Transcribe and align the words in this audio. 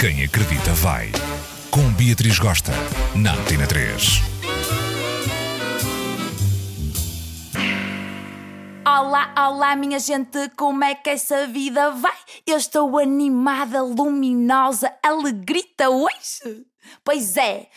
Quem 0.00 0.24
acredita 0.24 0.72
vai. 0.76 1.12
Com 1.70 1.92
Beatriz 1.92 2.38
Gosta, 2.38 2.72
na 3.14 3.34
Antena 3.34 3.66
3. 3.66 4.22
Olá, 8.82 9.34
olá, 9.36 9.76
minha 9.76 9.98
gente, 9.98 10.48
como 10.56 10.82
é 10.84 10.94
que 10.94 11.10
essa 11.10 11.46
vida 11.46 11.90
vai? 11.90 12.16
Eu 12.46 12.56
estou 12.56 12.98
animada, 12.98 13.82
luminosa, 13.82 14.90
alegrita 15.02 15.90
hoje. 15.90 16.64
Pois 17.04 17.36
é, 17.36 17.68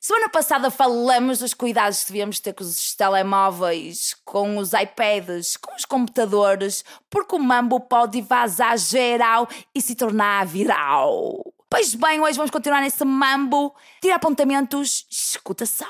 semana 0.00 0.28
passada 0.28 0.70
falamos 0.70 1.40
dos 1.40 1.52
cuidados 1.52 2.04
que 2.04 2.12
devíamos 2.12 2.38
ter 2.38 2.52
com 2.52 2.62
os 2.62 2.94
telemóveis, 2.94 4.14
com 4.24 4.56
os 4.56 4.72
iPads, 4.72 5.56
com 5.56 5.74
os 5.74 5.84
computadores, 5.84 6.84
porque 7.10 7.34
o 7.34 7.40
mambo 7.40 7.80
pode 7.80 8.20
vazar 8.20 8.78
geral 8.78 9.48
e 9.74 9.82
se 9.82 9.96
tornar 9.96 10.46
viral. 10.46 11.51
Pois 11.72 11.94
bem, 11.94 12.20
hoje 12.20 12.36
vamos 12.36 12.50
continuar 12.50 12.82
nesse 12.82 13.02
mambo. 13.02 13.74
Tira 14.02 14.16
apontamentos, 14.16 15.06
escuta 15.10 15.64
só. 15.64 15.86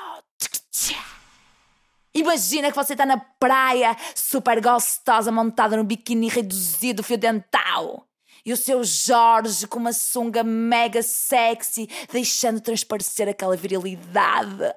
Imagina 2.15 2.69
que 2.69 2.75
você 2.77 2.93
está 2.93 3.05
na 3.05 3.17
praia, 3.17 3.93
super 4.15 4.61
gostosa, 4.61 5.29
montada 5.29 5.75
no 5.75 5.83
biquíni 5.83 6.29
reduzido, 6.29 7.03
fio 7.03 7.17
dental. 7.17 8.07
E 8.45 8.53
o 8.53 8.57
seu 8.57 8.81
Jorge 8.81 9.67
com 9.67 9.77
uma 9.77 9.91
sunga 9.91 10.41
mega 10.41 11.03
sexy, 11.03 11.89
deixando 12.13 12.61
transparecer 12.61 13.27
aquela 13.27 13.57
virilidade. 13.57 14.73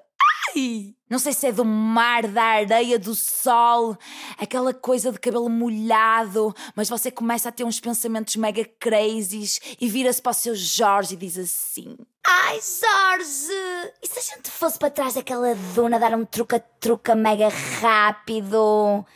Ai! 0.56 0.94
Não 1.08 1.20
sei 1.20 1.32
se 1.32 1.46
é 1.46 1.52
do 1.52 1.64
mar, 1.64 2.26
da 2.26 2.42
areia, 2.42 2.98
do 2.98 3.14
sol, 3.14 3.96
aquela 4.38 4.74
coisa 4.74 5.12
de 5.12 5.20
cabelo 5.20 5.48
molhado, 5.48 6.52
mas 6.74 6.88
você 6.88 7.12
começa 7.12 7.48
a 7.48 7.52
ter 7.52 7.62
uns 7.62 7.78
pensamentos 7.78 8.34
mega 8.34 8.64
crazies 8.80 9.60
e 9.80 9.88
vira-se 9.88 10.20
para 10.20 10.30
o 10.30 10.34
seu 10.34 10.54
Jorge 10.56 11.14
e 11.14 11.16
diz 11.16 11.38
assim: 11.38 11.96
Ai, 12.26 12.58
Jorge! 12.58 13.92
E 14.02 14.06
se 14.08 14.18
a 14.18 14.34
gente 14.34 14.50
fosse 14.50 14.78
para 14.78 14.90
trás 14.90 15.14
daquela 15.14 15.54
duna 15.74 15.98
dar 16.00 16.14
um 16.14 16.24
truca-truca 16.24 17.14
mega 17.14 17.48
rápido? 17.80 19.06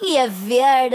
Ninguém 0.00 0.14
ia 0.14 0.28
ver. 0.28 0.90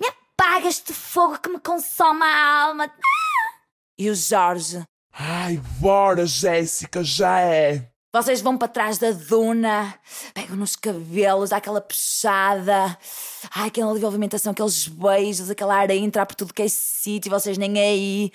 Me 0.00 0.06
apaga 0.06 0.68
este 0.68 0.92
fogo 0.92 1.38
que 1.38 1.48
me 1.48 1.58
consome 1.58 2.22
a 2.22 2.66
alma. 2.66 2.84
Ah! 2.84 3.62
E 3.98 4.08
o 4.08 4.14
Jorge: 4.14 4.84
Ai, 5.12 5.56
bora, 5.80 6.24
Jéssica, 6.24 7.02
já 7.02 7.40
é. 7.40 7.91
Vocês 8.14 8.42
vão 8.42 8.58
para 8.58 8.68
trás 8.68 8.98
da 8.98 9.10
duna, 9.10 9.94
pegam 10.34 10.54
nos 10.54 10.76
cabelos, 10.76 11.48
dá 11.48 11.56
aquela 11.56 11.80
puxada, 11.80 12.98
ai, 13.54 13.68
aquela 13.68 13.94
movimentação, 13.94 14.52
aqueles 14.52 14.86
beijos, 14.86 15.48
aquela 15.48 15.76
areia 15.76 15.98
entrar 15.98 16.26
por 16.26 16.34
tudo 16.34 16.52
que 16.52 16.60
é 16.60 16.68
sítio, 16.68 17.30
vocês 17.30 17.56
nem 17.56 17.80
aí, 17.80 18.30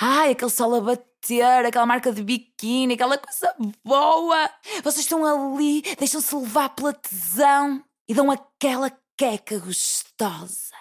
ai, 0.00 0.30
aquele 0.30 0.50
sol 0.50 0.74
a 0.76 0.80
bater, 0.80 1.66
aquela 1.66 1.84
marca 1.84 2.10
de 2.10 2.22
biquíni, 2.22 2.94
aquela 2.94 3.18
coisa 3.18 3.54
boa. 3.84 4.48
Vocês 4.82 5.00
estão 5.00 5.22
ali, 5.26 5.82
deixam-se 5.98 6.34
levar 6.34 6.70
pela 6.70 6.94
tesão 6.94 7.84
e 8.08 8.14
dão 8.14 8.30
aquela 8.30 8.90
queca 9.14 9.58
gostosa. 9.58 10.74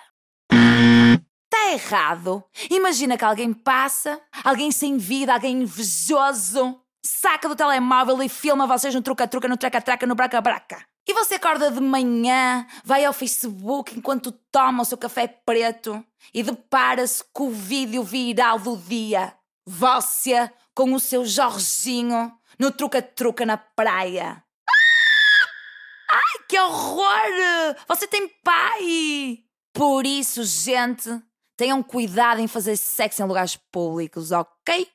Está 0.50 1.74
errado. 1.74 2.42
Imagina 2.70 3.18
que 3.18 3.26
alguém 3.26 3.52
passa, 3.52 4.22
alguém 4.42 4.72
sem 4.72 4.98
vida, 4.98 5.34
alguém 5.34 5.64
invejoso 5.64 6.82
saca 7.08 7.48
do 7.48 7.56
telemóvel 7.56 8.22
e 8.22 8.30
filma 8.30 8.68
vocês 8.68 8.94
no 8.94 9.02
truca-truca, 9.02 9.48
no 9.48 9.58
traca-traca, 9.58 10.06
no 10.06 10.14
braca-braca. 10.14 10.86
E 11.08 11.14
você 11.14 11.36
acorda 11.36 11.72
de 11.72 11.80
manhã, 11.80 12.68
vai 12.84 13.06
ao 13.06 13.14
Facebook 13.14 13.98
enquanto 13.98 14.32
toma 14.52 14.84
o 14.84 14.86
seu 14.86 14.98
café 14.98 15.26
preto 15.26 16.04
e 16.34 16.44
depara-se 16.44 17.24
com 17.32 17.48
o 17.48 17.52
vídeo 17.52 18.04
viral 18.04 18.60
do 18.60 18.76
dia. 18.76 19.34
Você 19.66 20.52
com 20.76 20.94
o 20.94 21.00
seu 21.00 21.26
Jorginho 21.26 22.32
no 22.60 22.72
truca-truca 22.72 23.46
na 23.46 23.56
praia. 23.58 24.44
Ah! 24.70 26.16
Ai, 26.18 26.46
que 26.48 26.60
horror! 26.60 27.76
Você 27.88 28.06
tem 28.06 28.28
pai! 28.44 29.40
Por 29.74 30.06
isso, 30.06 30.44
gente, 30.44 31.10
tenham 31.56 31.82
cuidado 31.82 32.42
em 32.42 32.48
fazer 32.48 32.76
sexo 32.76 33.22
em 33.22 33.26
lugares 33.26 33.56
públicos, 33.72 34.32
ok? 34.32 34.90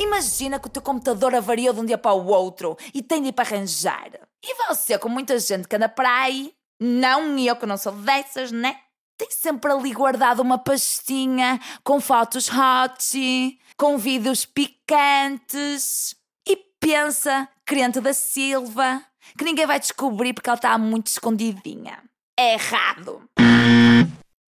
Imagina 0.00 0.58
que 0.58 0.66
o 0.66 0.70
teu 0.70 0.80
computador 0.80 1.34
avariou 1.34 1.74
de 1.74 1.80
um 1.80 1.84
dia 1.84 1.98
para 1.98 2.14
o 2.14 2.26
outro 2.26 2.74
e 2.94 3.02
tem 3.02 3.20
de 3.20 3.28
ir 3.28 3.32
para 3.32 3.46
arranjar. 3.46 4.10
E 4.42 4.54
você, 4.66 4.98
com 4.98 5.10
muita 5.10 5.38
gente 5.38 5.68
que 5.68 5.76
anda 5.76 5.90
para 5.90 6.22
aí, 6.22 6.54
não 6.80 7.38
eu 7.38 7.54
que 7.54 7.66
não 7.66 7.76
sou 7.76 7.92
dessas, 7.92 8.50
né? 8.50 8.78
Tem 9.18 9.30
sempre 9.30 9.70
ali 9.70 9.92
guardado 9.92 10.40
uma 10.40 10.56
pastinha 10.56 11.60
com 11.84 12.00
fotos 12.00 12.48
hot, 12.48 13.60
com 13.76 13.98
vídeos 13.98 14.46
picantes. 14.46 16.16
E 16.48 16.56
pensa, 16.80 17.46
crente 17.66 18.00
da 18.00 18.14
Silva, 18.14 19.04
que 19.36 19.44
ninguém 19.44 19.66
vai 19.66 19.78
descobrir 19.78 20.32
porque 20.32 20.48
ela 20.48 20.56
está 20.56 20.78
muito 20.78 21.08
escondidinha. 21.08 22.02
É 22.38 22.54
errado. 22.54 23.22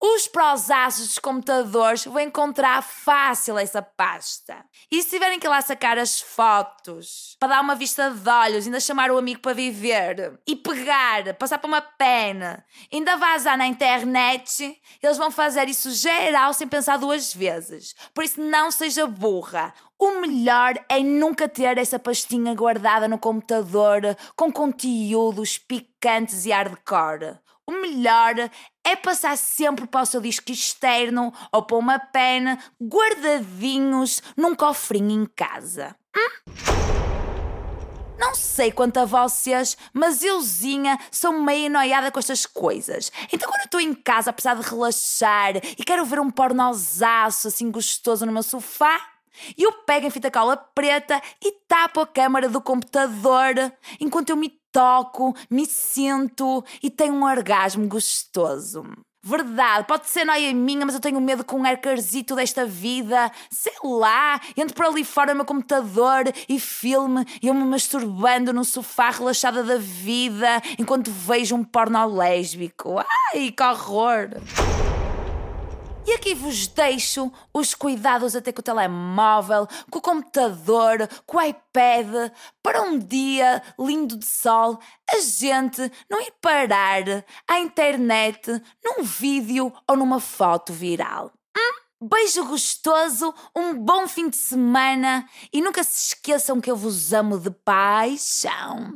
Os 0.02 0.30
prosaços 0.30 1.08
dos 1.08 1.20
computadores 1.20 2.06
vão 2.06 2.22
encontrar 2.22 2.82
fácil 2.82 3.58
essa 3.58 3.82
pasta. 3.82 4.64
E 4.90 5.04
se 5.04 5.10
tiverem 5.10 5.38
que 5.38 5.48
lá 5.48 5.62
sacar 5.62 5.98
as 5.98 6.22
fotos, 6.22 7.36
para 7.38 7.56
dar 7.56 7.62
uma 7.62 7.76
vista 7.76 8.10
de 8.10 8.30
olhos, 8.30 8.66
ainda 8.66 8.80
chamar 8.80 9.12
o 9.12 9.18
amigo 9.18 9.42
para 9.42 9.54
viver, 9.54 10.40
e 10.48 10.56
pegar, 10.56 11.34
passar 11.34 11.58
para 11.58 11.68
uma 11.68 11.82
pena, 11.82 12.64
ainda 12.94 13.18
vazar 13.18 13.58
na 13.58 13.68
internet, 13.68 14.82
eles 15.04 15.18
vão 15.18 15.30
fazer 15.30 15.68
isso 15.68 15.92
geral 15.92 16.54
sem 16.54 16.66
pensar 16.66 16.96
duas 16.96 17.34
vezes. 17.34 17.94
Por 18.14 18.24
isso, 18.24 18.40
não 18.40 18.72
seja 18.72 19.06
burra. 19.06 19.74
O 19.98 20.22
melhor 20.22 20.76
é 20.88 21.02
nunca 21.02 21.50
ter 21.50 21.78
essa 21.78 22.00
pastinha 22.00 22.56
guardada 22.56 23.06
no 23.06 23.20
computador 23.20 24.16
com 24.34 24.50
conteúdos 24.50 25.58
picantes 25.58 26.46
e 26.46 26.52
hardcore. 26.52 27.38
O 27.68 27.72
melhor 27.74 28.34
é 28.90 28.96
passar 28.96 29.38
sempre 29.38 29.86
para 29.86 30.02
o 30.02 30.06
seu 30.06 30.20
disco 30.20 30.52
externo 30.52 31.32
ou 31.52 31.62
para 31.62 31.78
uma 31.78 32.00
pena 32.00 32.58
guardadinhos 32.82 34.22
num 34.36 34.56
cofrinho 34.56 35.12
em 35.12 35.26
casa. 35.28 35.96
Hum? 36.18 36.40
Não 38.18 38.34
sei 38.34 38.72
quanto 38.72 38.98
a 38.98 39.06
vocês, 39.06 39.78
mas 39.94 40.24
euzinha 40.24 41.00
sou 41.12 41.32
meio 41.32 41.70
noiada 41.70 42.12
com 42.12 42.20
estas 42.20 42.48
coisas. 42.48 43.12
Então 43.32 43.48
quando 43.48 43.66
estou 43.66 43.80
em 43.80 43.94
casa 43.94 44.32
a 44.32 44.34
precisar 44.34 44.56
de 44.56 44.68
relaxar 44.68 45.58
e 45.58 45.84
quero 45.86 46.04
ver 46.04 46.20
um 46.20 46.32
pornozaço 46.32 47.48
assim 47.48 47.70
gostoso 47.70 48.26
no 48.26 48.32
meu 48.32 48.44
sofá, 48.44 49.00
eu 49.58 49.72
pego 49.84 50.08
em 50.08 50.10
fita 50.10 50.32
cola 50.32 50.58
preta 50.58 51.22
e 51.42 51.52
tapo 51.68 52.02
a 52.02 52.08
câmara 52.08 52.50
do 52.50 52.60
computador 52.60 53.54
enquanto 54.00 54.32
eu 54.32 54.36
me 54.36 54.59
toco, 54.72 55.36
me 55.50 55.66
sinto 55.66 56.64
e 56.82 56.90
tenho 56.90 57.14
um 57.14 57.24
orgasmo 57.24 57.88
gostoso. 57.88 58.84
Verdade, 59.22 59.86
pode 59.86 60.08
ser 60.08 60.24
noia 60.24 60.54
minha, 60.54 60.86
mas 60.86 60.96
eu 60.96 61.02
tenho 61.02 61.20
medo 61.20 61.44
com 61.44 61.58
um 61.58 61.64
hackerzito 61.64 62.36
desta 62.36 62.66
vida. 62.66 63.30
Sei 63.52 63.74
lá, 63.84 64.40
entro 64.56 64.74
por 64.74 64.86
ali 64.86 65.04
fora 65.04 65.34
no 65.34 65.40
meu 65.40 65.46
computador 65.46 66.24
e 66.48 66.58
filme 66.58 67.26
e 67.42 67.48
eu 67.48 67.54
me 67.54 67.66
masturbando 67.66 68.54
no 68.54 68.64
sofá 68.64 69.10
relaxada 69.10 69.62
da 69.62 69.78
vida 69.78 70.62
enquanto 70.78 71.12
vejo 71.12 71.54
um 71.54 71.66
porno 71.66 72.06
lésbico. 72.06 72.98
Ai, 73.34 73.52
que 73.52 73.62
horror! 73.62 74.30
E 76.08 76.14
aqui 76.14 76.34
vos 76.34 76.68
deixo 76.68 77.32
os 77.54 77.76
cuidados 77.76 78.36
até 78.36 78.52
com 78.52 78.62
o 78.62 78.64
telemóvel, 78.64 79.68
com 79.92 80.00
o 80.00 80.02
computador, 80.02 81.08
com 81.26 81.38
o 81.38 81.42
iPad, 81.42 82.32
para 82.64 82.82
um 82.82 82.98
dia 82.98 83.62
lindo 83.78 84.18
de 84.18 84.26
sol, 84.26 84.80
a 85.10 85.20
gente 85.20 85.92
não 86.10 86.20
ir 86.22 86.34
parar 86.42 87.26
à 87.48 87.60
internet 87.60 88.50
num 88.84 89.04
vídeo 89.04 89.72
ou 89.88 89.96
numa 89.96 90.20
foto 90.20 90.74
viral. 90.74 91.32
Hum? 91.56 92.08
Beijo 92.08 92.46
gostoso, 92.46 93.34
um 93.56 93.74
bom 93.74 94.08
fim 94.08 94.30
de 94.30 94.38
semana 94.38 95.28
e 95.52 95.62
nunca 95.62 95.84
se 95.84 96.14
esqueçam 96.14 96.62
que 96.62 96.72
eu 96.72 96.76
vos 96.76 97.14
amo 97.14 97.38
de 97.38 97.52
paixão. 97.52 98.96